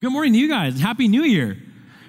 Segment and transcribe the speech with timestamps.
[0.00, 0.78] Good morning to you guys.
[0.78, 1.56] Happy New Year.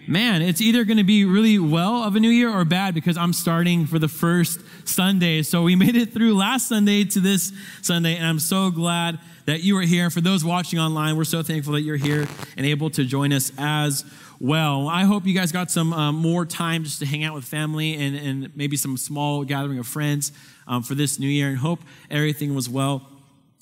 [0.07, 3.17] Man, it's either going to be really well of a new year or bad because
[3.17, 5.41] I'm starting for the first Sunday.
[5.41, 9.63] So we made it through last Sunday to this Sunday, and I'm so glad that
[9.63, 10.11] you are here.
[10.11, 13.51] For those watching online, we're so thankful that you're here and able to join us
[13.57, 14.05] as
[14.39, 14.87] well.
[14.87, 17.95] I hope you guys got some um, more time just to hang out with family
[17.95, 20.31] and, and maybe some small gathering of friends
[20.67, 21.79] um, for this new year, and hope
[22.11, 23.18] everything was well.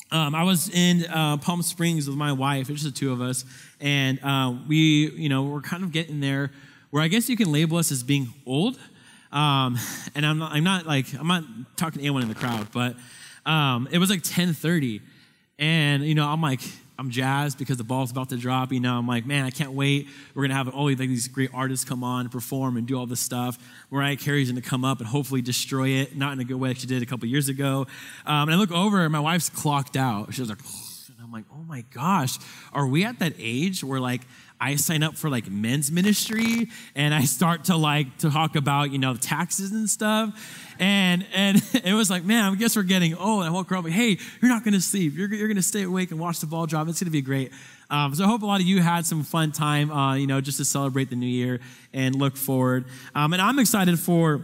[0.10, 3.22] Um, I was in uh, Palm Springs with my wife, it's just the two of
[3.22, 3.44] us,
[3.82, 6.52] and uh, we, you know, we're kind of getting there
[6.92, 8.80] where I guess you can label us as being old.
[9.32, 9.78] Um,
[10.16, 11.44] and I'm not, I'm not like, I'm not
[11.76, 12.96] talking to anyone in the crowd, but
[13.46, 15.02] um, it was like 1030.
[15.60, 16.62] And, you know, I'm like,
[17.00, 18.72] I'm jazzed because the ball's about to drop.
[18.72, 20.08] You know, I'm like, man, I can't wait.
[20.34, 23.20] We're gonna have all these great artists come on and perform and do all this
[23.20, 23.58] stuff.
[23.92, 26.78] Mariah Carey's gonna come up and hopefully destroy it, not in a good way like
[26.78, 27.88] she did a couple years ago.
[28.26, 30.34] Um, and I look over, and my wife's clocked out.
[30.34, 32.38] She's like, and I'm like, oh my gosh,
[32.74, 34.22] are we at that age where like
[34.60, 38.92] I sign up for like men's ministry and I start to like to talk about,
[38.92, 40.76] you know, taxes and stuff.
[40.80, 43.42] And and it was like, man, I guess we're getting old.
[43.42, 45.16] And I woke her up like, hey, you're not gonna sleep.
[45.16, 46.88] You're, you're gonna stay awake and watch the ball drop.
[46.88, 47.52] It's gonna be great.
[47.90, 50.42] Um, so I hope a lot of you had some fun time, uh, you know,
[50.42, 51.60] just to celebrate the new year
[51.94, 52.86] and look forward.
[53.16, 54.42] Um, and I'm excited for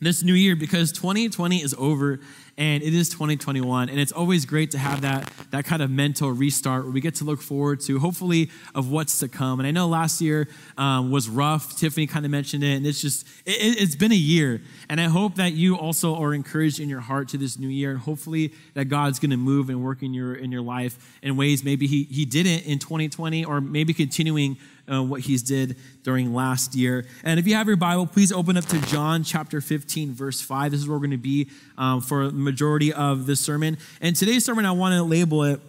[0.00, 2.20] this new year because 2020 is over
[2.60, 6.30] and it is 2021 and it's always great to have that that kind of mental
[6.30, 9.58] restart where we get to look forward to hopefully of what's to come.
[9.58, 11.76] And i know last year um, was rough.
[11.76, 14.60] Tiffany kind of mentioned it and it's just it, has been a year.
[14.90, 17.92] And i hope that you also are encouraged in your heart to this new year
[17.92, 21.36] and hopefully that god's going to move and work in your in your life in
[21.36, 24.58] ways maybe he, he didn't in 2020 or maybe continuing
[24.90, 27.06] uh, what he's did during last year.
[27.24, 30.72] And if you have your Bible, please open up to John chapter 15, verse 5.
[30.72, 33.78] This is where we're going to be um, for the majority of this sermon.
[34.00, 35.60] And today's sermon, I want to label it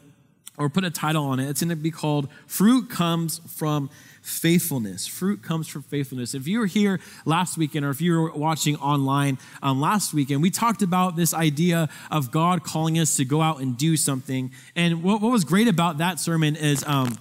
[0.57, 1.49] or put a title on it.
[1.49, 3.89] It's going to be called Fruit Comes from
[4.21, 5.07] Faithfulness.
[5.07, 6.35] Fruit comes from faithfulness.
[6.35, 10.43] If you were here last weekend or if you were watching online um, last weekend,
[10.43, 14.51] we talked about this idea of God calling us to go out and do something.
[14.75, 17.17] And what, what was great about that sermon is um,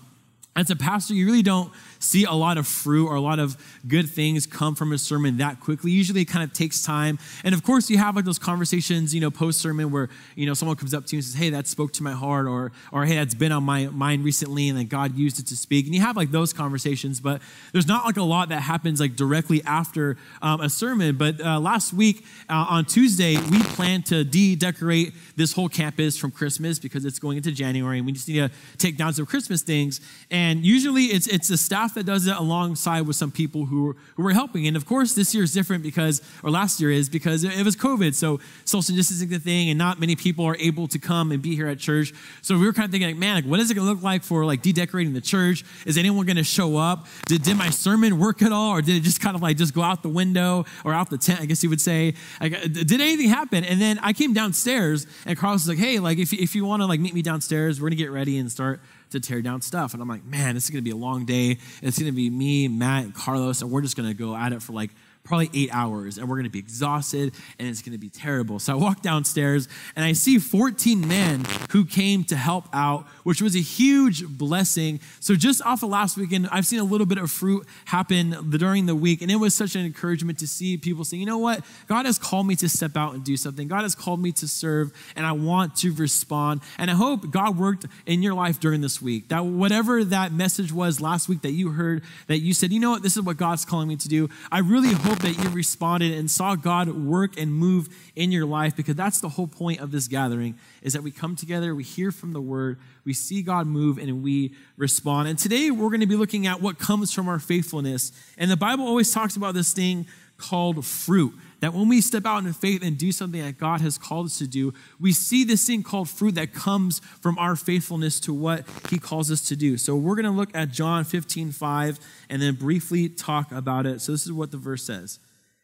[0.55, 3.57] as a pastor, you really don't see a lot of fruit or a lot of
[3.87, 5.91] good things come from a sermon that quickly.
[5.91, 7.19] Usually it kind of takes time.
[7.45, 10.55] And of course, you have like those conversations, you know, post sermon where, you know,
[10.55, 13.05] someone comes up to you and says, Hey, that spoke to my heart, or, or
[13.05, 15.87] Hey, that's been on my mind recently, and then God used it to speak.
[15.87, 19.15] And you have like those conversations, but there's not like a lot that happens like
[19.15, 21.17] directly after um, a sermon.
[21.17, 26.17] But uh, last week uh, on Tuesday, we planned to de decorate this whole campus
[26.17, 29.27] from Christmas because it's going into January and we just need to take down some
[29.27, 30.01] Christmas things.
[30.31, 33.97] And usually it's, it's the staff staff that does it alongside with some people who,
[34.17, 34.67] who were helping.
[34.67, 37.77] And of course, this year is different because, or last year is because it, was
[37.77, 38.15] COVID.
[38.15, 41.55] So social distancing the thing, and not many people are able to come and be
[41.55, 42.13] here at church.
[42.43, 44.03] So we were kind of thinking, like, man, like, what is it going to look
[44.03, 45.65] like for like dedecorating the church?
[45.87, 47.07] Is anyone going to show up?
[47.27, 49.75] Did, did my sermon work at all, or did it just kind of like just
[49.75, 51.41] go out the window or out the tent?
[51.41, 52.15] I guess you would say.
[52.41, 53.65] Like, uh, did anything happen?
[53.65, 56.83] And then I came downstairs, and Carlos was like, hey, like if if you want
[56.83, 58.81] to like meet me downstairs, we're gonna get ready and start
[59.11, 59.93] to tear down stuff.
[59.93, 61.59] And I'm like, man, this is going to be a long day.
[61.83, 64.53] It's going to be me, Matt, and Carlos, and we're just going to go at
[64.53, 64.91] it for like
[65.25, 68.59] probably eight hours and we're going to be exhausted and it's going to be terrible.
[68.59, 73.41] So I walk downstairs and I see 14 men who came to help out, which
[73.41, 74.99] was a huge blessing.
[75.21, 78.87] So just off of last weekend, I've seen a little bit of fruit happen during
[78.87, 81.65] the week and it was such an encouragement to see people saying, you know what?
[81.87, 83.69] God has called me to step out and do something.
[83.69, 86.61] God has called me to serve and I want to respond.
[86.79, 89.29] And I hope God worked in your life during this week.
[89.29, 92.91] That whatever that message was last week that you heard, that you said, you know
[92.91, 93.03] what?
[93.03, 94.29] This is what God's calling me to do.
[94.51, 98.47] I really hope hope that you responded and saw God work and move in your
[98.47, 101.83] life because that's the whole point of this gathering is that we come together, we
[101.83, 105.27] hear from the word, we see God move and we respond.
[105.27, 108.13] And today we're going to be looking at what comes from our faithfulness.
[108.39, 110.07] And the Bible always talks about this thing
[110.37, 111.35] called fruit.
[111.61, 114.39] That when we step out in faith and do something that God has called us
[114.39, 118.65] to do, we see this thing called fruit that comes from our faithfulness to what
[118.89, 119.77] He calls us to do.
[119.77, 121.99] So we're going to look at John 15, 5,
[122.31, 124.01] and then briefly talk about it.
[124.01, 125.19] So this is what the verse says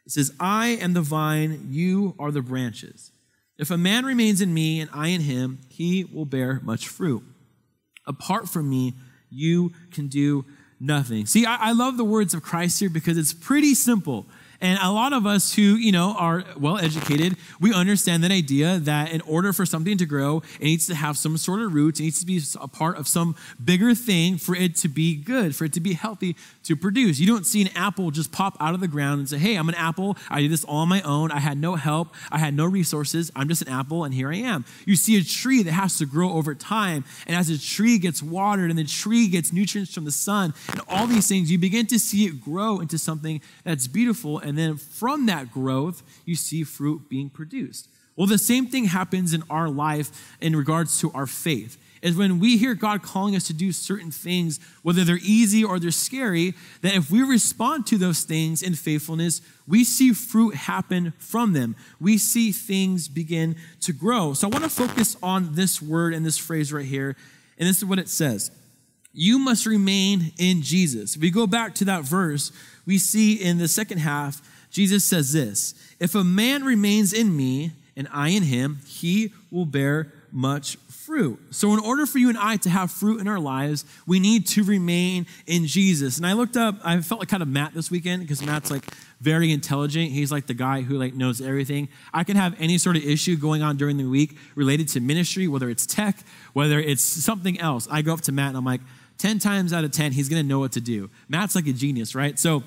[0.04, 3.10] It says, I am the vine, you are the branches.
[3.58, 7.22] If a man remains in me and I in him, he will bear much fruit.
[8.06, 8.92] Apart from me,
[9.30, 10.44] you can do
[10.78, 11.26] nothing.
[11.26, 14.26] See, I, I love the words of Christ here because it's pretty simple.
[14.60, 18.78] And a lot of us who, you know, are well educated, we understand that idea
[18.78, 22.00] that in order for something to grow, it needs to have some sort of roots,
[22.00, 25.54] it needs to be a part of some bigger thing for it to be good,
[25.54, 27.18] for it to be healthy to produce.
[27.18, 29.68] You don't see an apple just pop out of the ground and say, hey, I'm
[29.68, 30.16] an apple.
[30.30, 31.30] I did this all on my own.
[31.30, 32.14] I had no help.
[32.30, 33.30] I had no resources.
[33.36, 34.64] I'm just an apple, and here I am.
[34.84, 37.04] You see a tree that has to grow over time.
[37.26, 40.80] And as a tree gets watered and the tree gets nutrients from the sun and
[40.88, 44.76] all these things, you begin to see it grow into something that's beautiful and then
[44.76, 47.88] from that growth, you see fruit being produced.
[48.14, 51.76] Well, the same thing happens in our life in regards to our faith.
[52.00, 55.80] Is when we hear God calling us to do certain things, whether they're easy or
[55.80, 61.12] they're scary, that if we respond to those things in faithfulness, we see fruit happen
[61.18, 61.74] from them.
[61.98, 64.34] We see things begin to grow.
[64.34, 67.16] So I want to focus on this word and this phrase right here.
[67.58, 68.52] And this is what it says
[69.12, 71.16] You must remain in Jesus.
[71.16, 72.52] If we go back to that verse,
[72.86, 74.40] we see in the second half,
[74.70, 79.66] Jesus says this If a man remains in me and I in him, he will
[79.66, 81.38] bear much fruit.
[81.50, 84.46] So, in order for you and I to have fruit in our lives, we need
[84.48, 86.18] to remain in Jesus.
[86.18, 88.84] And I looked up, I felt like kind of Matt this weekend because Matt's like
[89.20, 90.10] very intelligent.
[90.10, 91.88] He's like the guy who like knows everything.
[92.12, 95.48] I can have any sort of issue going on during the week related to ministry,
[95.48, 96.18] whether it's tech,
[96.52, 97.88] whether it's something else.
[97.90, 98.82] I go up to Matt and I'm like,
[99.18, 101.08] 10 times out of 10, he's going to know what to do.
[101.28, 102.38] Matt's like a genius, right?
[102.38, 102.62] So,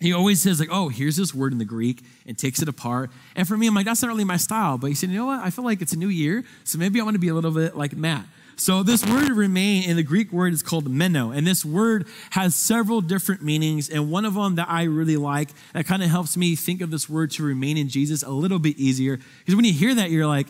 [0.00, 3.10] he always says like oh here's this word in the greek and takes it apart.
[3.34, 4.78] And for me i'm like that's not really my style.
[4.78, 5.40] But he said you know what?
[5.40, 7.52] I feel like it's a new year so maybe i want to be a little
[7.52, 8.24] bit like matt.
[8.58, 12.54] So this word remain in the greek word is called meno and this word has
[12.54, 16.38] several different meanings and one of them that i really like that kind of helps
[16.38, 19.66] me think of this word to remain in jesus a little bit easier because when
[19.66, 20.46] you hear that you're like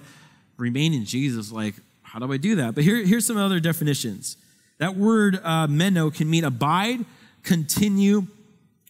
[0.56, 1.52] remain in jesus?
[1.52, 2.74] Like how do i do that?
[2.74, 4.36] But here, here's some other definitions.
[4.78, 7.04] That word uh, meno can mean abide
[7.42, 8.26] continue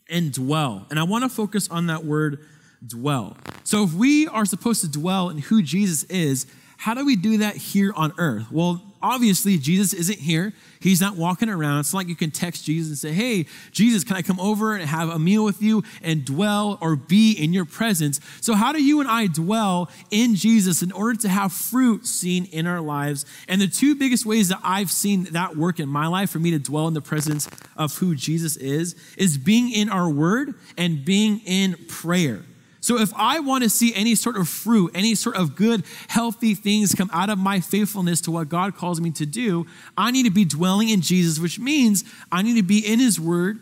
[0.08, 0.87] and dwell.
[0.91, 2.41] And I want to focus on that word
[2.87, 3.37] dwell.
[3.64, 7.38] So if we are supposed to dwell in who Jesus is, how do we do
[7.38, 8.50] that here on earth?
[8.50, 10.53] Well, obviously, Jesus isn't here.
[10.81, 11.81] He's not walking around.
[11.81, 14.85] It's like you can text Jesus and say, Hey, Jesus, can I come over and
[14.85, 18.20] have a meal with you and dwell or be in your presence?
[18.41, 22.44] So, how do you and I dwell in Jesus in order to have fruit seen
[22.47, 23.25] in our lives?
[23.49, 26.50] And the two biggest ways that I've seen that work in my life for me
[26.50, 31.05] to dwell in the presence of who Jesus is, is being in our word and
[31.05, 32.43] being in prayer.
[32.86, 36.54] So if I want to see any sort of fruit, any sort of good, healthy
[36.54, 39.66] things come out of my faithfulness to what God calls me to do,
[39.98, 43.18] I need to be dwelling in Jesus, which means I need to be in His
[43.18, 43.58] Word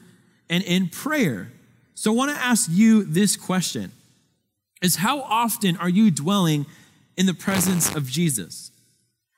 [0.50, 1.50] and in prayer.
[1.94, 3.92] So I want to ask you this question
[4.82, 6.66] is how often are you dwelling
[7.16, 8.72] in the presence of Jesus?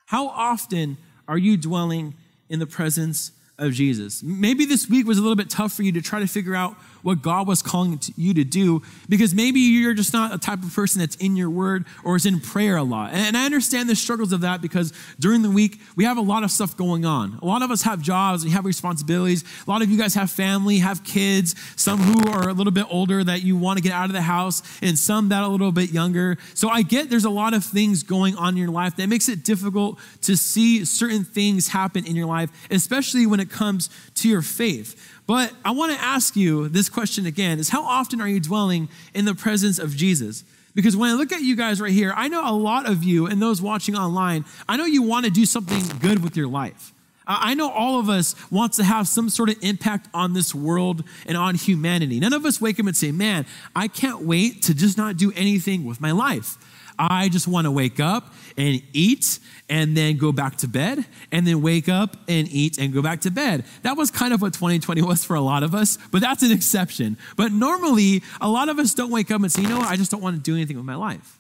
[0.06, 0.96] How often
[1.28, 2.14] are you dwelling
[2.48, 4.20] in the presence of Jesus?
[4.20, 6.74] Maybe this week was a little bit tough for you to try to figure out
[7.06, 10.75] what God was calling you to do because maybe you're just not a type of
[10.75, 13.12] person that's in your word or is in prayer a lot.
[13.12, 16.43] And I understand the struggles of that because during the week, we have a lot
[16.43, 17.38] of stuff going on.
[17.41, 19.44] A lot of us have jobs, we have responsibilities.
[19.69, 22.87] A lot of you guys have family, have kids, some who are a little bit
[22.91, 25.49] older that you want to get out of the house, and some that are a
[25.49, 26.38] little bit younger.
[26.55, 29.29] So I get there's a lot of things going on in your life that makes
[29.29, 34.29] it difficult to see certain things happen in your life, especially when it comes to
[34.29, 35.12] your faith.
[35.26, 38.88] But I want to ask you this question again is how often are you dwelling
[39.12, 40.44] in the presence of Jesus?
[40.75, 43.26] Because when I look at you guys right here, I know a lot of you
[43.26, 46.93] and those watching online, I know you want to do something good with your life.
[47.26, 51.02] I know all of us wants to have some sort of impact on this world
[51.26, 52.20] and on humanity.
[52.20, 55.32] None of us wake up and say, "Man, I can't wait to just not do
[55.32, 56.56] anything with my life."
[56.98, 59.38] I just want to wake up and eat
[59.69, 63.20] and then go back to bed and then wake up and eat and go back
[63.22, 63.64] to bed.
[63.82, 66.52] That was kind of what 2020 was for a lot of us, but that's an
[66.52, 67.17] exception.
[67.36, 69.96] But normally, a lot of us don't wake up and say, you know what, I
[69.96, 71.38] just don't want to do anything with my life.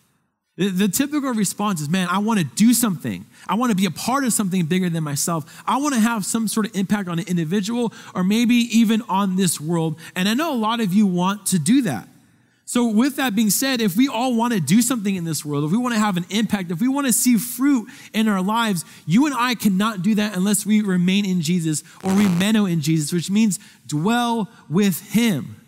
[0.56, 3.26] The, the typical response is, man, I want to do something.
[3.46, 5.62] I want to be a part of something bigger than myself.
[5.66, 9.36] I want to have some sort of impact on an individual or maybe even on
[9.36, 9.98] this world.
[10.14, 12.08] And I know a lot of you want to do that.
[12.68, 15.64] So, with that being said, if we all want to do something in this world,
[15.64, 18.42] if we want to have an impact, if we want to see fruit in our
[18.42, 22.66] lives, you and I cannot do that unless we remain in Jesus or we meno
[22.66, 25.60] in Jesus, which means dwell with Him,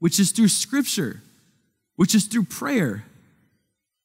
[0.00, 1.22] which is through Scripture,
[1.94, 3.04] which is through prayer.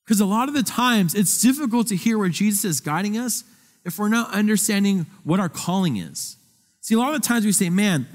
[0.05, 3.43] Because a lot of the times it's difficult to hear where Jesus is guiding us
[3.83, 6.37] if we're not understanding what our calling is.
[6.81, 8.07] See, a lot of the times we say, man,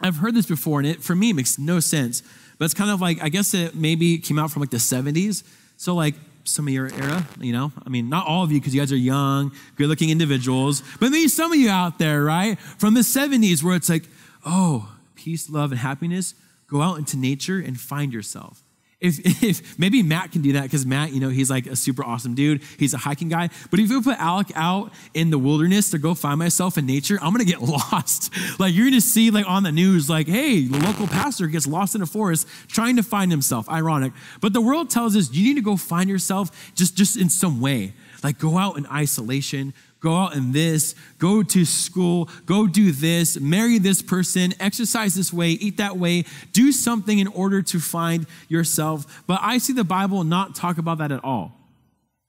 [0.00, 2.24] I've heard this before, and it for me makes no sense.
[2.60, 5.44] But it's kind of like, I guess it maybe came out from like the 70s.
[5.78, 6.14] So, like,
[6.44, 7.72] some of your era, you know?
[7.86, 11.10] I mean, not all of you because you guys are young, good looking individuals, but
[11.10, 12.58] maybe some of you out there, right?
[12.58, 14.04] From the 70s where it's like,
[14.44, 16.34] oh, peace, love, and happiness
[16.66, 18.62] go out into nature and find yourself.
[19.00, 22.04] If, if maybe Matt can do that because Matt, you know, he's like a super
[22.04, 22.62] awesome dude.
[22.78, 23.48] He's a hiking guy.
[23.70, 27.18] But if you put Alec out in the wilderness to go find myself in nature,
[27.22, 28.32] I'm gonna get lost.
[28.60, 31.94] like you're gonna see like on the news, like, hey, the local pastor gets lost
[31.94, 33.68] in a forest trying to find himself.
[33.68, 34.12] Ironic.
[34.40, 37.60] But the world tells us you need to go find yourself just, just in some
[37.60, 37.94] way.
[38.22, 43.38] Like go out in isolation, go out in this, go to school, go do this,
[43.38, 48.26] marry this person, exercise this way, eat that way, do something in order to find
[48.48, 49.22] yourself.
[49.26, 51.52] But I see the Bible not talk about that at all.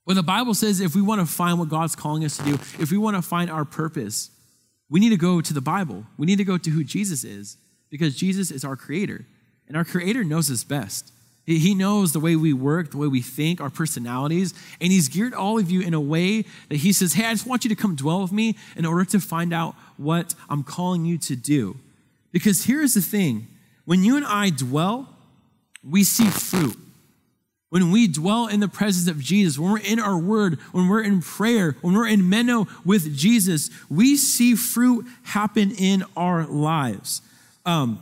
[0.03, 2.53] When the Bible says if we want to find what God's calling us to do,
[2.79, 4.31] if we want to find our purpose,
[4.89, 6.05] we need to go to the Bible.
[6.17, 7.57] We need to go to who Jesus is
[7.89, 9.25] because Jesus is our creator
[9.67, 11.13] and our creator knows us best.
[11.45, 15.33] He knows the way we work, the way we think, our personalities, and He's geared
[15.33, 17.75] all of you in a way that He says, Hey, I just want you to
[17.75, 21.77] come dwell with me in order to find out what I'm calling you to do.
[22.31, 23.48] Because here's the thing
[23.86, 25.10] when you and I dwell,
[25.83, 26.77] we see fruit.
[27.69, 31.03] When we dwell in the presence of Jesus, when we're in our word, when we're
[31.03, 37.21] in prayer, when we're in meno with Jesus, we see fruit happen in our lives.
[37.65, 38.01] Um,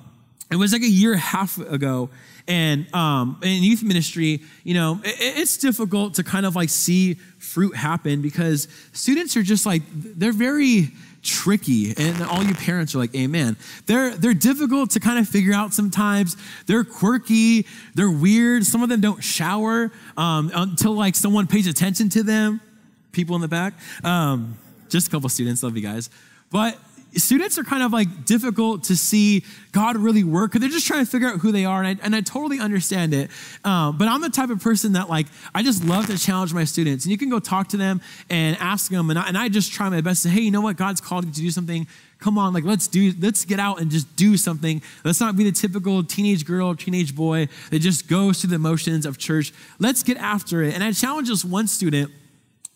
[0.52, 2.10] it was like a year and a half ago,
[2.50, 7.14] and um, in youth ministry, you know, it, it's difficult to kind of like see
[7.38, 10.90] fruit happen because students are just like, they're very
[11.22, 11.94] tricky.
[11.96, 13.56] And all you parents are like, amen.
[13.86, 16.36] They're, they're difficult to kind of figure out sometimes.
[16.66, 18.66] They're quirky, they're weird.
[18.66, 22.62] Some of them don't shower um, until like someone pays attention to them.
[23.12, 23.76] People in the back.
[24.04, 24.58] Um,
[24.90, 26.10] just a couple students, love you guys.
[26.52, 26.80] But
[27.16, 31.06] students are kind of like difficult to see God really work because they're just trying
[31.06, 31.84] to figure out who they are.
[31.84, 33.30] And I, and I totally understand it.
[33.64, 36.64] Um, but I'm the type of person that like, I just love to challenge my
[36.64, 37.06] students.
[37.06, 39.10] And you can go talk to them and ask them.
[39.10, 40.78] And I, and I just try my best to hey, you know what?
[40.78, 41.88] God's called you to do something.
[42.20, 44.82] Come on, like let's do, let's get out and just do something.
[45.06, 49.06] Let's not be the typical teenage girl, teenage boy that just goes through the motions
[49.06, 49.54] of church.
[49.80, 50.74] Let's get after it.
[50.74, 52.12] And I challenged this one student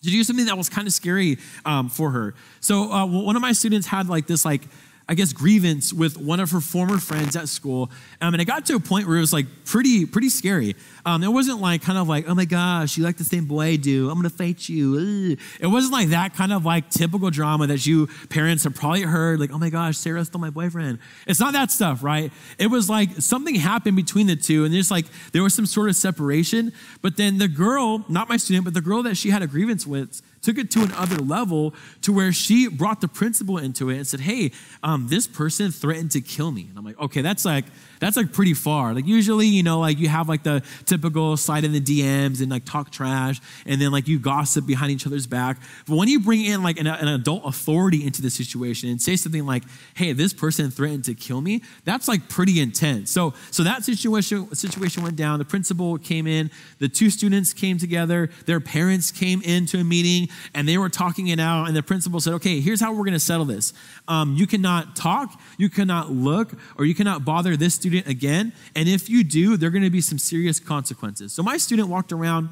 [0.03, 2.36] to do something that was kind of scary um, for her.
[2.60, 4.62] So uh, one of my students had like this like
[5.07, 7.91] I guess, grievance with one of her former friends at school.
[8.22, 10.75] Um, and it got to a point where it was like pretty, pretty scary.
[11.05, 13.62] Um, it wasn't like kind of like, oh my gosh, you like the same boy
[13.62, 14.10] I do.
[14.10, 15.33] I'm going to fight you.
[15.33, 15.39] Ugh.
[15.60, 19.41] It wasn't like that kind of like typical drama that you parents have probably heard,
[19.41, 21.00] like, oh my gosh, Sarah stole my boyfriend.
[21.27, 22.31] It's not that stuff, right?
[22.57, 25.89] It was like something happened between the two, and there's like, there was some sort
[25.89, 26.72] of separation.
[27.01, 29.86] But then the girl, not my student, but the girl that she had a grievance
[29.86, 34.05] with, took it to another level to where she brought the principal into it and
[34.05, 34.51] said, Hey,
[34.83, 36.67] um, this person threatened to kill me.
[36.69, 37.65] And I'm like, Okay, that's like,
[38.00, 38.93] that's like pretty far.
[38.93, 42.51] Like usually, you know, like you have like the typical slide in the DMs and
[42.51, 45.57] like talk trash and then like you gossip behind each other's back.
[45.88, 49.15] But when you bring in like an, an adult authority into the situation and say
[49.15, 49.63] something like,
[49.95, 53.09] hey, this person threatened to kill me, that's like pretty intense.
[53.09, 55.39] So, so that situation, situation went down.
[55.39, 60.27] The principal came in, the two students came together, their parents came into a meeting
[60.53, 61.67] and they were talking it out.
[61.67, 63.73] And the principal said, okay, here's how we're going to settle this.
[64.07, 68.53] Um, you cannot talk, you cannot look, or you cannot bother this student again.
[68.75, 71.33] And if you do, there are going to be some serious consequences.
[71.33, 72.49] So my student walked around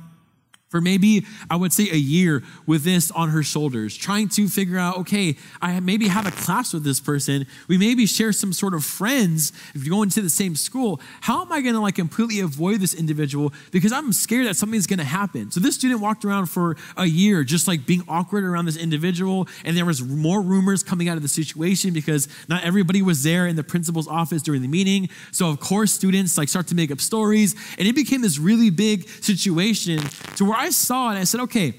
[0.72, 4.78] for maybe, I would say, a year with this on her shoulders, trying to figure
[4.78, 7.46] out, okay, I maybe have a class with this person.
[7.68, 11.02] We maybe share some sort of friends if you're going to the same school.
[11.20, 14.88] How am I going to like completely avoid this individual because I'm scared that something's
[14.88, 15.52] going to happen?
[15.52, 19.50] So this student walked around for a year just like being awkward around this individual.
[19.66, 23.46] And there was more rumors coming out of the situation because not everybody was there
[23.46, 25.10] in the principal's office during the meeting.
[25.34, 27.56] So of course, students like start to make up stories.
[27.78, 30.00] And it became this really big situation
[30.38, 31.74] to where I saw it, I said, okay,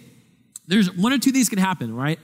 [0.67, 2.19] there's one or two things can happen, right?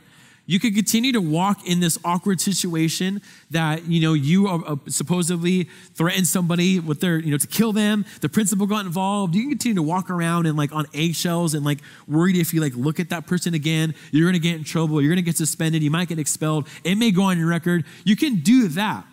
[0.46, 4.76] You could continue to walk in this awkward situation that, you know, you are, uh,
[4.88, 8.06] supposedly threatened somebody with their, you know, to kill them.
[8.22, 9.34] The principal got involved.
[9.34, 12.62] You can continue to walk around and like on eggshells and like worried if you
[12.62, 15.02] like look at that person again, you're to get in trouble.
[15.02, 15.82] You're to get suspended.
[15.82, 16.66] You might get expelled.
[16.82, 17.84] It may go on your record.
[18.04, 19.04] You can do that.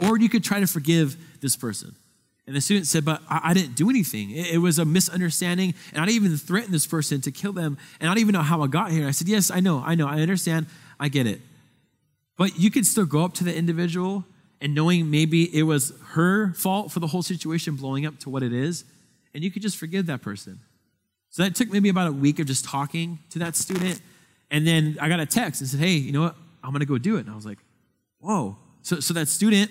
[0.00, 1.94] Or you could try to forgive this person.
[2.46, 4.30] And the student said, But I, I didn't do anything.
[4.30, 7.78] It, it, was a misunderstanding, and I didn't even threaten this person to kill them,
[8.00, 9.06] and I don't even know how I got here.
[9.06, 10.66] I said, Yes, I know, I know, I understand,
[10.98, 11.40] I get it.
[12.36, 14.24] But you could still go up to the individual
[14.60, 18.42] and knowing maybe it was her fault for the whole situation blowing up to what
[18.42, 18.84] it is,
[19.34, 20.60] and you could just forgive that person.
[21.30, 24.00] So that took maybe about a week of just talking to that student.
[24.50, 26.36] And then I got a text and said, Hey, you know what?
[26.62, 27.20] I'm going to go do it.
[27.20, 27.58] And I was like,
[28.20, 28.56] Whoa.
[28.82, 29.70] So, so that student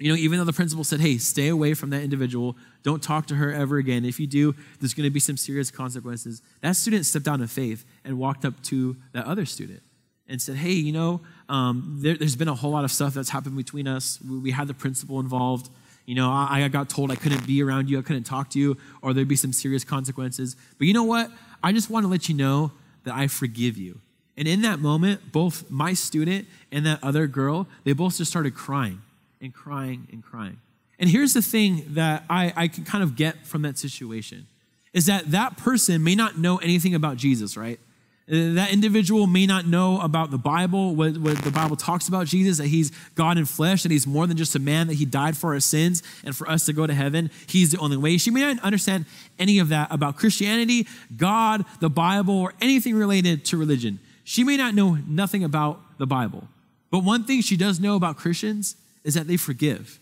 [0.00, 3.26] you know, even though the principal said, hey, stay away from that individual, don't talk
[3.26, 4.04] to her ever again.
[4.04, 6.40] If you do, there's going to be some serious consequences.
[6.62, 9.82] That student stepped out of faith and walked up to that other student
[10.26, 13.28] and said, hey, you know, um, there, has been a whole lot of stuff that's
[13.28, 14.18] happened between us.
[14.26, 15.68] We, we had the principal involved
[16.06, 18.58] You know, I, I got told I couldn't be around you, I couldn't talk to
[18.58, 20.56] you, or there'd be some serious consequences.
[20.78, 21.30] But you know what?
[21.62, 22.72] I just want to let you know
[23.04, 24.00] that I forgive you.
[24.36, 28.54] And in that moment, both my student and that other girl, they both just started
[28.54, 29.02] crying
[29.40, 30.58] and crying and crying.
[30.98, 34.46] And here's the thing that I, I can kind of get from that situation
[34.92, 37.80] is that that person may not know anything about Jesus, right?
[38.26, 42.58] That individual may not know about the Bible, what, what, the Bible talks about Jesus,
[42.58, 45.36] that he's God in flesh, that he's more than just a man, that he died
[45.36, 47.30] for our sins and for us to go to heaven.
[47.48, 48.18] He's the only way.
[48.18, 49.06] She may not understand
[49.38, 53.98] any of that about Christianity, God, the Bible, or anything related to religion.
[54.22, 56.46] She may not know nothing about the Bible.
[56.92, 59.98] But one thing she does know about Christians is that they forgive.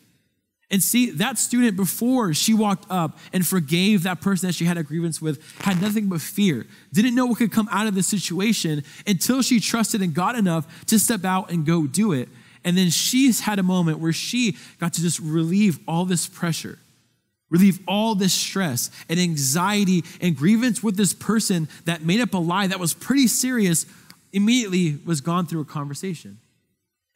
[0.71, 4.77] And see, that student, before she walked up and forgave that person that she had
[4.77, 6.67] a grievance with, had nothing but fear.
[6.93, 10.85] Didn't know what could come out of the situation until she trusted in God enough
[10.87, 12.29] to step out and go do it.
[12.65, 16.79] And then she's had a moment where she got to just relieve all this pressure,
[17.49, 22.39] relieve all this stress and anxiety and grievance with this person that made up a
[22.39, 23.87] lie that was pretty serious,
[24.35, 26.39] immediately was gone through a conversation.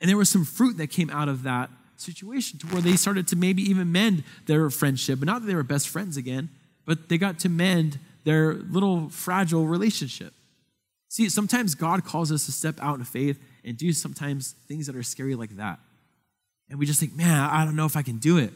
[0.02, 3.28] And there was some fruit that came out of that situation to where they started
[3.28, 5.21] to maybe even mend their friendship.
[5.21, 6.50] But not that they were best friends again,
[6.85, 10.35] but they got to mend their little fragile relationship.
[11.09, 14.97] See, sometimes God calls us to step out in faith and do sometimes things that
[14.97, 15.78] are scary like that.
[16.68, 18.52] And we just think, man, I don't know if I can do it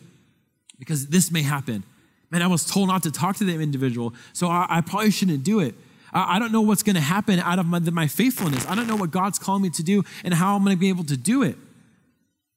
[0.78, 1.84] because this may happen.
[2.30, 5.44] Man, I was told not to talk to that individual, so I, I probably shouldn't
[5.44, 5.76] do it.
[6.12, 8.66] I, don't know what's going to happen out of my, my faithfulness.
[8.66, 10.88] I don't know what God's calling me to do and how I'm going to be
[10.88, 11.56] able to do it.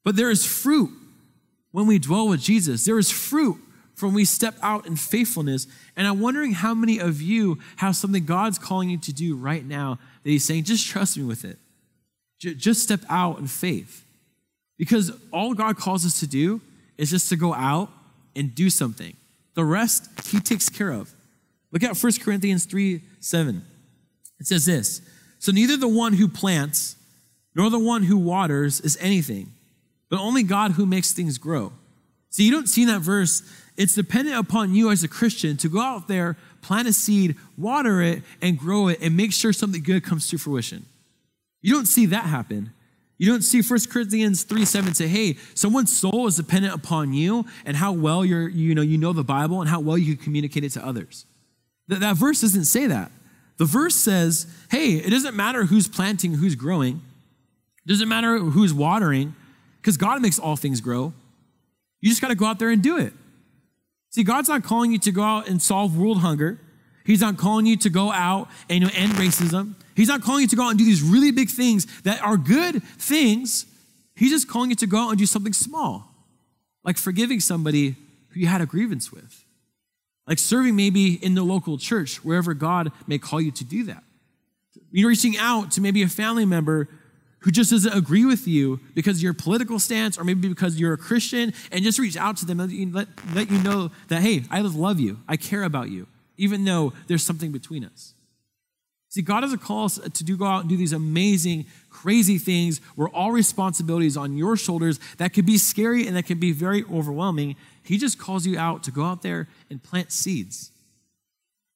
[0.04, 0.90] But there is fruit
[1.72, 2.84] when we dwell with Jesus.
[2.84, 3.58] There is fruit
[3.94, 5.66] from when we step out in faithfulness.
[5.96, 9.64] And I'm wondering how many of you have something God's calling you to do right
[9.64, 11.58] now that He's saying, just trust me with it.
[12.38, 14.04] Just step out in faith.
[14.78, 16.62] Because all God calls us to do
[16.96, 17.90] is just to go out
[18.34, 19.14] and do something.
[19.54, 21.12] The rest, He takes care of.
[21.72, 23.64] Look at 1 Corinthians 3 7.
[24.38, 25.02] It says this
[25.38, 26.96] So neither the one who plants
[27.54, 29.52] nor the one who waters is anything
[30.10, 31.72] but only God who makes things grow.
[32.28, 33.42] See, you don't see in that verse,
[33.76, 38.02] it's dependent upon you as a Christian to go out there, plant a seed, water
[38.02, 40.84] it, and grow it, and make sure something good comes to fruition.
[41.62, 42.72] You don't see that happen.
[43.18, 47.44] You don't see 1 Corinthians 3 7 say, hey, someone's soul is dependent upon you
[47.64, 50.24] and how well you're, you know, you know the Bible and how well you can
[50.24, 51.26] communicate it to others.
[51.90, 53.10] That, that verse doesn't say that.
[53.58, 57.02] The verse says, hey, it doesn't matter who's planting, who's growing.
[57.84, 59.34] It doesn't matter who's watering
[59.82, 61.12] because God makes all things grow.
[62.00, 63.12] You just got to go out there and do it.
[64.10, 66.58] See, God's not calling you to go out and solve world hunger.
[67.04, 69.74] He's not calling you to go out and end racism.
[69.94, 72.36] He's not calling you to go out and do these really big things that are
[72.36, 73.66] good things.
[74.14, 76.14] He's just calling you to go out and do something small,
[76.84, 77.96] like forgiving somebody
[78.30, 79.44] who you had a grievance with,
[80.30, 84.04] like serving maybe in the local church, wherever God may call you to do that.
[84.92, 86.88] You're reaching out to maybe a family member
[87.40, 90.92] who just doesn't agree with you because of your political stance or maybe because you're
[90.92, 94.44] a Christian and just reach out to them and let, let you know that, hey,
[94.50, 95.18] I love you.
[95.28, 98.14] I care about you, even though there's something between us.
[99.08, 102.38] See, God has a call us to do, go out and do these amazing, crazy
[102.38, 106.38] things where all responsibility is on your shoulders that could be scary and that can
[106.38, 107.56] be very overwhelming.
[107.84, 110.70] He just calls you out to go out there and plant seeds.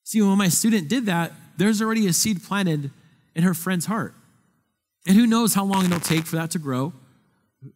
[0.05, 2.90] See, when my student did that, there's already a seed planted
[3.35, 4.14] in her friend's heart.
[5.07, 6.93] And who knows how long it'll take for that to grow?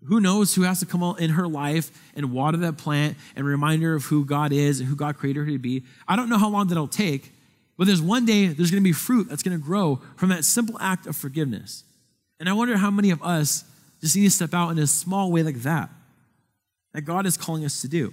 [0.05, 3.83] Who knows who has to come in her life and water that plant and remind
[3.83, 5.85] her of who God is and who God created her to be?
[6.07, 7.33] I don't know how long that'll take,
[7.79, 10.45] but there's one day there's going to be fruit that's going to grow from that
[10.45, 11.85] simple act of forgiveness.
[12.39, 13.65] And I wonder how many of us
[14.01, 15.91] just need to step out in a small way like that,
[16.99, 18.13] that God is calling us to do.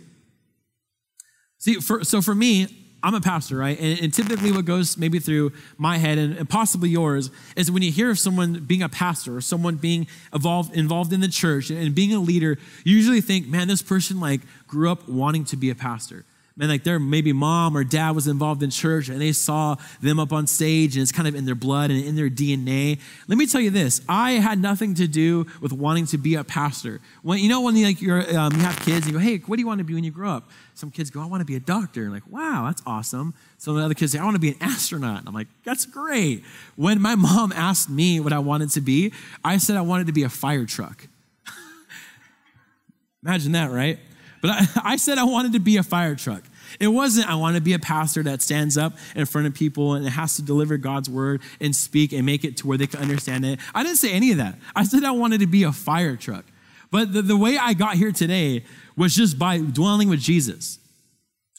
[1.58, 2.68] See, for, so for me,
[3.02, 3.80] I'm a pastor, right?
[3.80, 7.82] And, and, typically, what goes maybe through my head and, and, possibly yours is when
[7.82, 11.72] you hear of someone being a pastor or someone being involved involved in the church
[11.72, 15.58] and being a leader, you usually think, man, this person like grew up wanting to
[15.58, 16.24] be a pastor
[16.58, 20.20] man, like their maybe mom or dad was involved in church and they saw them
[20.20, 23.00] up on stage and it's kind of in their blood and in their DNA.
[23.28, 26.44] Let me tell you this: I had nothing to do with wanting to be a
[26.44, 27.02] pastor.
[27.24, 29.38] When you know when you like you're, um, you have kids and you go, hey,
[29.40, 30.50] what do you want to be when you grow up?
[30.76, 32.04] Some kids go, I want to be a doctor.
[32.04, 33.34] And like, wow, that's awesome.
[33.58, 35.20] Some other kids say, I want to be an astronaut.
[35.20, 36.44] And I'm like, that's great.
[36.76, 39.14] When my mom asked me what I wanted to be,
[39.44, 41.08] I said I wanted to be a fire truck.
[43.24, 44.00] Imagine that, right?
[44.46, 46.44] But I, I said I wanted to be a fire truck.
[46.80, 49.94] It wasn't, I want to be a pastor that stands up in front of people
[49.94, 53.02] and has to deliver God's word and speak and make it to where they can
[53.02, 53.60] understand it.
[53.74, 54.60] I didn't say any of that.
[54.76, 56.46] I said I wanted to be a fire truck.
[56.92, 60.80] But the, the way I got here today was just by dwelling with Jesus,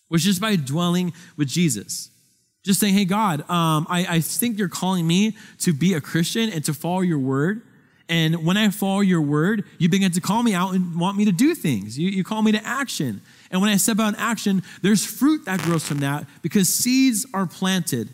[0.09, 2.11] was just by dwelling with Jesus.
[2.65, 6.51] Just saying, hey, God, um, I, I think you're calling me to be a Christian
[6.51, 7.63] and to follow your word.
[8.09, 11.25] And when I follow your word, you begin to call me out and want me
[11.25, 11.99] to do things.
[11.99, 13.21] You, you call me to action.
[13.51, 17.27] And when I step out in action, there's fruit that grows from that because seeds
[17.35, 18.09] are planted.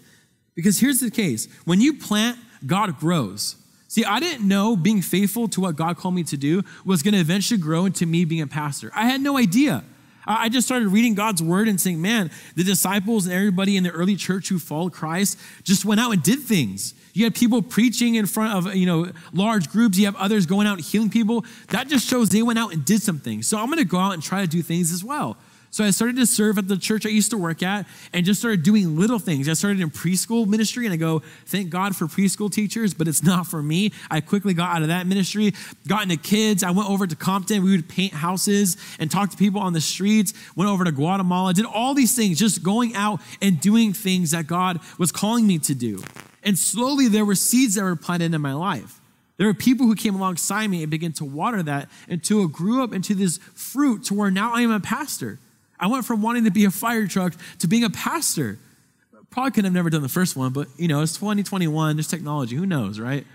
[0.54, 3.56] Because here's the case when you plant, God grows.
[3.88, 7.12] See, I didn't know being faithful to what God called me to do was going
[7.12, 8.90] to eventually grow into me being a pastor.
[8.94, 9.84] I had no idea.
[10.26, 13.90] I just started reading God's word and saying, man, the disciples and everybody in the
[13.90, 16.94] early church who followed Christ just went out and did things.
[17.12, 19.98] You have people preaching in front of, you know, large groups.
[19.98, 21.44] You have others going out and healing people.
[21.68, 23.42] That just shows they went out and did something.
[23.42, 25.36] So I'm going to go out and try to do things as well.
[25.72, 28.40] So I started to serve at the church I used to work at and just
[28.40, 29.48] started doing little things.
[29.48, 33.22] I started in preschool ministry and I go, thank God for preschool teachers, but it's
[33.22, 33.90] not for me.
[34.10, 35.54] I quickly got out of that ministry,
[35.88, 36.62] got into kids.
[36.62, 37.64] I went over to Compton.
[37.64, 41.54] We would paint houses and talk to people on the streets, went over to Guatemala,
[41.54, 45.58] did all these things, just going out and doing things that God was calling me
[45.60, 46.02] to do.
[46.42, 49.00] And slowly there were seeds that were planted in my life.
[49.36, 52.84] There were people who came alongside me and began to water that until it grew
[52.84, 55.38] up into this fruit to where now I am a pastor.
[55.80, 58.58] I went from wanting to be a fire truck to being a pastor.
[59.30, 62.54] Probably could have never done the first one, but you know, it's 2021, there's technology,
[62.54, 63.26] who knows, right?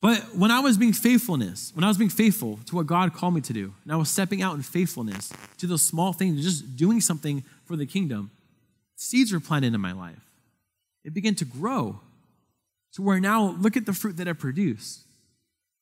[0.00, 3.34] But when I was being faithfulness, when I was being faithful to what God called
[3.34, 6.76] me to do, and I was stepping out in faithfulness to those small things, just
[6.76, 8.30] doing something for the kingdom,
[8.94, 10.27] seeds were planted in my life.
[11.08, 12.00] It began to grow
[12.92, 15.04] to where now look at the fruit that I produce.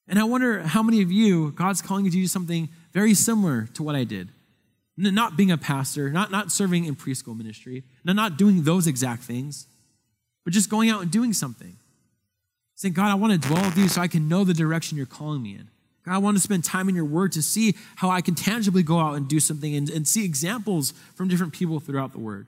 [0.07, 3.67] And I wonder how many of you, God's calling you to do something very similar
[3.75, 4.29] to what I did
[4.97, 9.25] not being a pastor, not, not serving in preschool ministry, not, not doing those exact
[9.25, 9.67] things,
[10.45, 11.77] but just going out and doing something.
[12.77, 15.07] Saying, God, I want to dwell with you so I can know the direction you're
[15.07, 15.69] calling me in.
[16.05, 18.83] God, I want to spend time in your word to see how I can tangibly
[18.83, 22.47] go out and do something and, and see examples from different people throughout the word.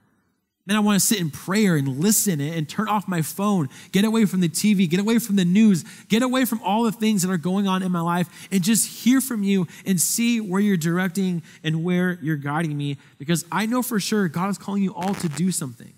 [0.68, 4.04] Then I want to sit in prayer and listen and turn off my phone, get
[4.04, 7.22] away from the TV, get away from the news, get away from all the things
[7.22, 10.61] that are going on in my life, and just hear from you and see where
[10.61, 12.98] you're directing and where you're guiding me.
[13.18, 15.94] Because I know for sure God is calling you all to do something.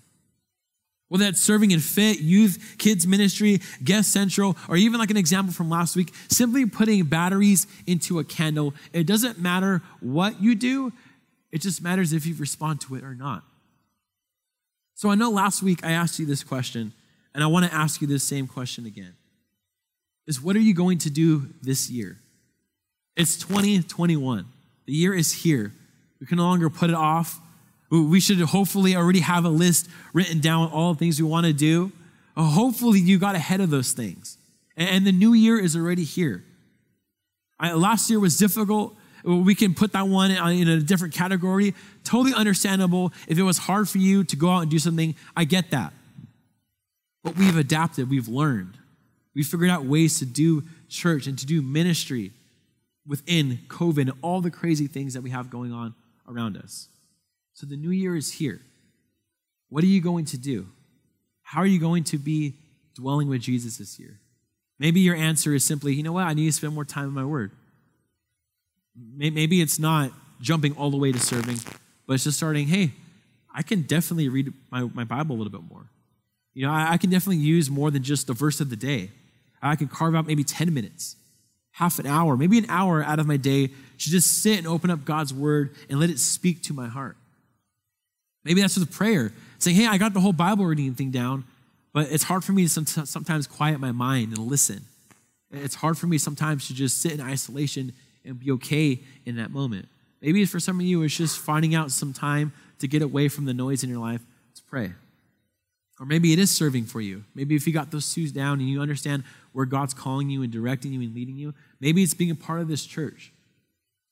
[1.09, 5.53] Whether that's serving in fit, youth, kids ministry, guest central, or even like an example
[5.53, 8.73] from last week, simply putting batteries into a candle.
[8.93, 10.93] It doesn't matter what you do,
[11.51, 13.43] it just matters if you respond to it or not.
[15.01, 16.93] So I know last week I asked you this question,
[17.33, 19.15] and I want to ask you this same question again.
[20.27, 22.19] Is what are you going to do this year?
[23.15, 24.45] It's 2021.
[24.85, 25.73] The year is here.
[26.19, 27.39] We can no longer put it off.
[27.89, 31.47] We should hopefully already have a list written down with all the things we want
[31.47, 31.91] to do.
[32.37, 34.37] Uh, hopefully, you got ahead of those things.
[34.77, 36.43] And the new year is already here.
[37.59, 41.73] I, last year was difficult we can put that one uh, in a different category.
[42.03, 43.13] Totally understandable.
[43.27, 45.93] If it was hard for you to go out and do something, I get that.
[47.23, 48.77] But we've adapted, we've learned.
[49.35, 52.31] We've figured out ways to do church and to do ministry
[53.07, 55.93] within COVID and all the crazy things that we have going on
[56.27, 56.89] around us.
[57.53, 58.61] So the new year is here.
[59.69, 60.67] What are you going to do?
[61.43, 62.55] How are you going to be
[62.95, 64.19] dwelling with Jesus this year?
[64.79, 67.13] Maybe your answer is simply, you know what, I need to spend more time in
[67.13, 67.51] my word.
[68.95, 71.57] Maybe it's not jumping all the way to serving,
[72.07, 72.91] but it's just starting, hey,
[73.53, 75.85] I can definitely read my, my Bible a little bit more.
[76.53, 79.11] You know, I, I can definitely use more than just the verse of the day.
[79.61, 81.15] I can carve out maybe 10 minutes,
[81.71, 83.73] half an hour, maybe an hour out of my day to
[84.09, 87.15] just sit and open up God's word and let it speak to my heart.
[88.43, 91.43] Maybe that's with prayer, saying, hey, I got the whole Bible reading thing down,
[91.93, 94.85] but it's hard for me to sometimes quiet my mind and listen.
[95.51, 97.93] It's hard for me sometimes to just sit in isolation
[98.25, 99.87] and be okay in that moment.
[100.21, 103.45] Maybe for some of you, it's just finding out some time to get away from
[103.45, 104.21] the noise in your life
[104.55, 104.93] to pray.
[105.99, 107.23] Or maybe it is serving for you.
[107.35, 110.51] Maybe if you got those shoes down and you understand where God's calling you and
[110.51, 113.31] directing you and leading you, maybe it's being a part of this church.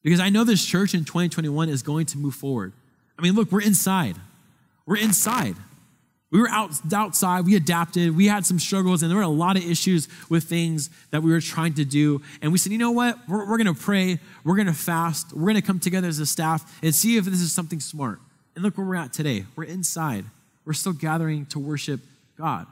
[0.04, 2.74] Because I know this church in 2021 is going to move forward.
[3.18, 4.18] I mean, look, we're inside.
[4.86, 5.56] We're inside.
[6.32, 9.58] We were out, outside, we adapted, we had some struggles, and there were a lot
[9.58, 12.22] of issues with things that we were trying to do.
[12.42, 13.18] And we said, you know what?
[13.28, 16.20] We're, we're going to pray, we're going to fast, we're going to come together as
[16.20, 18.20] a staff and see if this is something smart.
[18.54, 19.46] And look where we're at today.
[19.56, 20.26] We're inside,
[20.66, 22.02] we're still gathering to worship
[22.38, 22.68] God.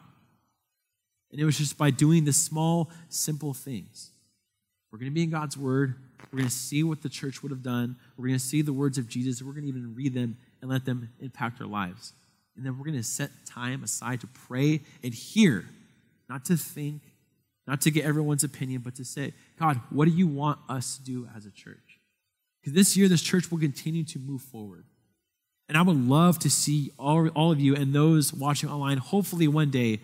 [1.31, 4.11] And it was just by doing the small, simple things.
[4.91, 5.95] We're going to be in God's word.
[6.31, 7.95] We're going to see what the church would have done.
[8.17, 9.41] We're going to see the words of Jesus.
[9.41, 12.13] We're going to even read them and let them impact our lives.
[12.57, 15.65] And then we're going to set time aside to pray and hear,
[16.27, 17.01] not to think,
[17.67, 21.03] not to get everyone's opinion, but to say, God, what do you want us to
[21.03, 21.99] do as a church?
[22.59, 24.85] Because this year, this church will continue to move forward.
[25.69, 29.47] And I would love to see all, all of you and those watching online, hopefully
[29.47, 29.99] one day,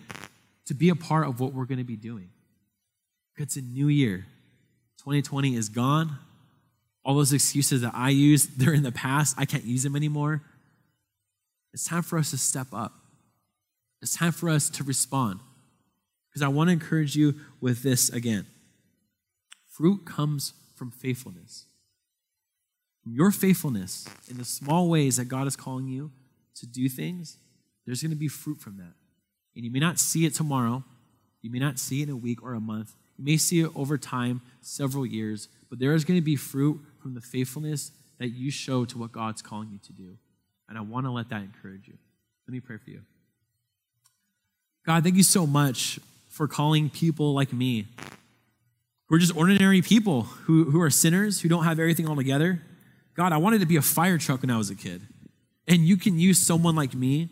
[0.66, 2.30] to be a part of what we're going to be doing.
[3.36, 4.26] It's a new year.
[4.98, 6.18] 2020 is gone.
[7.04, 9.34] All those excuses that I used, they're in the past.
[9.38, 10.42] I can't use them anymore.
[11.74, 12.92] It's time for us to step up.
[14.00, 15.40] It's time for us to respond.
[16.30, 18.46] Because I want to encourage you with this again.
[19.66, 21.66] Fruit comes from faithfulness.
[23.02, 26.12] From your faithfulness in the small ways that God is calling you
[26.60, 27.38] to do things,
[27.84, 28.94] there's going to be fruit from that.
[29.56, 30.84] And you may not see it tomorrow,
[31.42, 33.70] you may not see it in a week or a month, you may see it
[33.74, 38.28] over time, several years, but there is going to be fruit from the faithfulness that
[38.28, 40.16] you show to what God's calling you to do.
[40.68, 41.94] And I want to let that encourage you.
[42.46, 43.00] Let me pray for you.
[44.86, 45.98] God, thank you so much
[46.28, 47.86] for calling people like me,
[49.08, 52.60] who are just ordinary people, who, who are sinners, who don't have everything all together.
[53.14, 55.02] God, I wanted to be a fire truck when I was a kid.
[55.68, 57.30] And you can use someone like me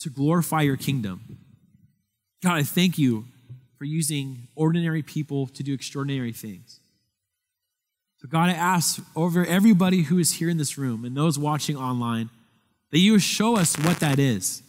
[0.00, 1.38] to glorify your kingdom.
[2.42, 3.26] God, I thank you
[3.76, 6.80] for using ordinary people to do extraordinary things.
[8.20, 11.76] So, God, I ask over everybody who is here in this room and those watching
[11.76, 12.30] online
[12.90, 14.62] that you show us what that is.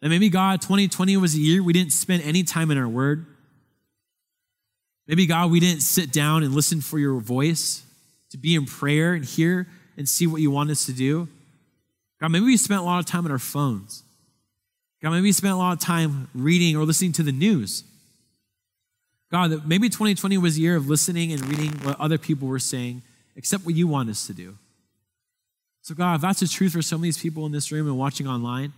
[0.00, 3.26] And maybe, God, 2020 was a year we didn't spend any time in our word.
[5.08, 7.82] Maybe, God, we didn't sit down and listen for your voice,
[8.30, 9.66] to be in prayer and hear
[9.96, 11.28] and see what you want us to do.
[12.20, 14.02] God, maybe we spent a lot of time on our phones.
[15.02, 17.84] God, maybe we spent a lot of time reading or listening to the news.
[19.30, 23.02] God, maybe 2020 was a year of listening and reading what other people were saying,
[23.34, 24.56] except what you want us to do.
[25.82, 27.98] So, God, if that's the truth for some of these people in this room and
[27.98, 28.72] watching online,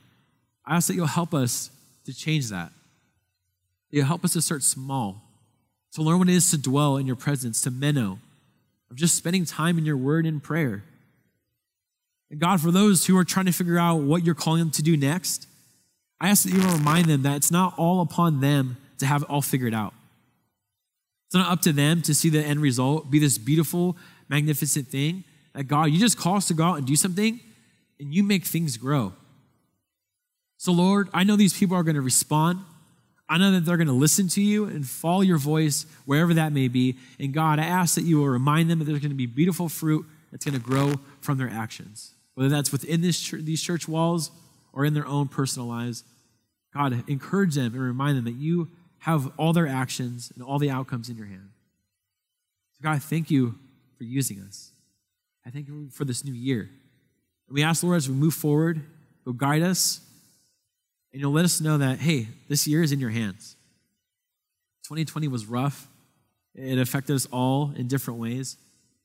[0.64, 1.70] I ask that you'll help us
[2.04, 2.72] to change that.
[3.90, 5.22] You'll help us to start small,
[5.92, 8.18] to learn what it is to dwell in your presence, to meno,
[8.90, 10.84] of just spending time in your word and prayer.
[12.30, 14.82] And God, for those who are trying to figure out what you're calling them to
[14.82, 15.46] do next,
[16.20, 19.30] I ask that you remind them that it's not all upon them to have it
[19.30, 19.94] all figured out.
[21.28, 23.98] It's not up to them to see the end result be this beautiful,
[24.30, 25.24] magnificent thing.
[25.52, 27.38] That God, you just call us to go out and do something,
[28.00, 29.12] and you make things grow.
[30.56, 32.60] So, Lord, I know these people are going to respond.
[33.28, 36.50] I know that they're going to listen to you and follow your voice wherever that
[36.52, 36.96] may be.
[37.20, 39.68] And God, I ask that you will remind them that there's going to be beautiful
[39.68, 44.30] fruit that's going to grow from their actions, whether that's within this these church walls
[44.72, 46.04] or in their own personal lives.
[46.74, 50.70] God, encourage them and remind them that you have all their actions and all the
[50.70, 51.50] outcomes in your hand.
[52.72, 53.56] So, God, thank you
[53.96, 54.72] for using us.
[55.46, 56.68] I thank you for this new year.
[57.48, 58.80] And we ask, Lord, as we move forward,
[59.24, 60.00] you'll guide us
[61.12, 63.56] and you'll let us know that, hey, this year is in your hands.
[64.84, 65.88] 2020 was rough,
[66.54, 68.56] it affected us all in different ways.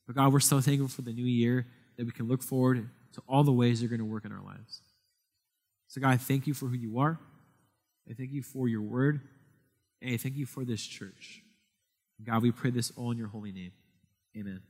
[0.08, 1.66] But God, we're so thankful for the new year
[1.98, 4.44] that we can look forward to all the ways you're going to work in our
[4.44, 4.82] lives.
[5.88, 7.20] So, God, I thank you for who you are.
[8.10, 9.22] I thank you for your word.
[10.04, 11.44] I thank you for this church.
[12.24, 13.72] God, we pray this all in your holy name.
[14.38, 14.62] Amen.